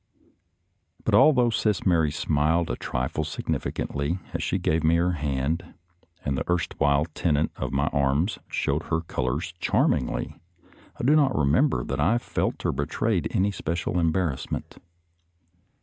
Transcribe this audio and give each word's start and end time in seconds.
But 1.05 1.13
although 1.13 1.51
Sis 1.51 1.85
Mary 1.85 2.09
smiled 2.09 2.71
a 2.71 2.75
trifle 2.75 3.23
significantly 3.23 4.17
as 4.33 4.41
she 4.41 4.57
gave 4.57 4.83
me 4.83 4.95
her 4.95 5.11
hand 5.11 5.75
and 6.25 6.35
the 6.35 6.43
erstwhile 6.51 7.05
tenant 7.13 7.51
of 7.55 7.71
my 7.71 7.85
arms 7.89 8.39
showed 8.49 8.85
her 8.85 9.01
colors 9.01 9.53
charmingly, 9.59 10.41
I 10.99 11.03
do 11.03 11.15
not 11.15 11.37
remember 11.37 11.83
that 11.83 11.99
I 11.99 12.17
felt 12.17 12.65
or 12.65 12.71
betrayed 12.71 13.27
any 13.29 13.51
special 13.51 13.99
embarrassment. 13.99 14.79